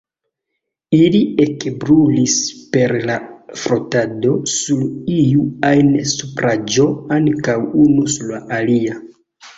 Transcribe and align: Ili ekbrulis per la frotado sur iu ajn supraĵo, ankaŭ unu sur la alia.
Ili 0.99 1.19
ekbrulis 1.43 2.37
per 2.71 2.93
la 3.11 3.17
frotado 3.65 4.33
sur 4.55 4.81
iu 5.19 5.45
ajn 5.71 5.93
supraĵo, 6.15 6.91
ankaŭ 7.19 7.59
unu 7.85 8.11
sur 8.19 8.33
la 8.35 8.41
alia. 8.61 8.99